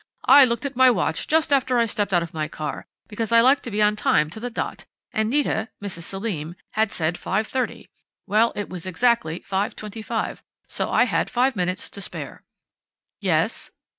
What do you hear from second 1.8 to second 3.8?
stepped out of my car, because I like to